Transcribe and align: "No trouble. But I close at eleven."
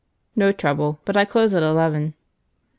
"No 0.35 0.51
trouble. 0.51 0.99
But 1.05 1.15
I 1.15 1.25
close 1.25 1.53
at 1.53 1.61
eleven." 1.61 2.15